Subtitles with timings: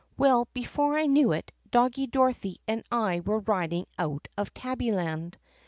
[0.17, 5.37] "Well, before I knew it, Doggie Dorothy and I were riding out of Tabbyland.